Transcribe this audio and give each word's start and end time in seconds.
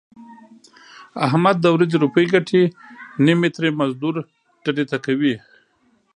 احمد 1.27 1.55
د 1.61 1.65
ورځې 1.75 1.95
روپۍ 2.03 2.25
ګټي 2.33 2.61
نیمې 3.25 3.49
ترې 3.55 3.69
مزدور 3.79 4.15
ډډې 4.63 4.85
ته 4.91 4.97
کوي. 5.05 5.35